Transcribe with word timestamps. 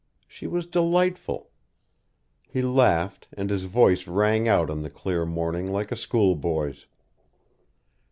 She 0.27 0.47
was 0.47 0.65
delightful. 0.65 1.51
He 2.49 2.63
laughed, 2.63 3.27
and 3.37 3.51
his 3.51 3.65
voice 3.65 4.07
rang 4.07 4.47
out 4.47 4.71
in 4.71 4.81
the 4.81 4.89
clear 4.89 5.27
morning 5.27 5.71
like 5.71 5.91
a 5.91 5.95
school 5.95 6.33
boy's. 6.33 6.87